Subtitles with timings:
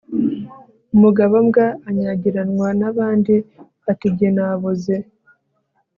[0.95, 3.35] umugabo mbwa anyagiranwa n'abandi
[3.91, 4.95] ati jye naboze